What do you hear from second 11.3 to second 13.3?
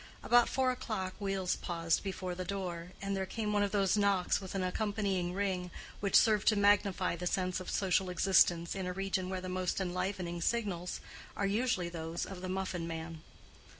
are usually those of the muffin man.